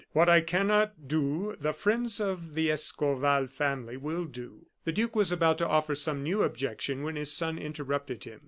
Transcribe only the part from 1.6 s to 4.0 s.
friends of the Escorval family